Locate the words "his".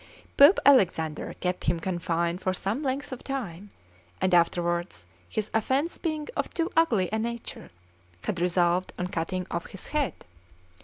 5.29-5.51, 9.67-9.89